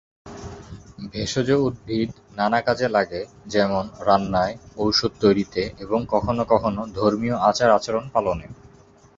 [1.11, 2.09] ভেষজ উদ্ভিদ
[2.35, 3.21] নানা কাজে লাগে
[3.45, 8.47] যেমন- রান্নায়, ঔষধ তৈরিতে, এবং কখন কখন ধর্মীয় আচার-আচরণ পালনে।